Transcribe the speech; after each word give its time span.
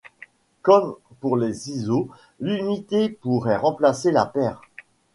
Comme 0.63 0.95
pour 1.19 1.37
les 1.37 1.53
ciseaux, 1.53 2.09
l'unité 2.39 3.07
pourrait 3.07 3.55
remplacer 3.57 4.11
la 4.11 4.25
paire. 4.25 4.59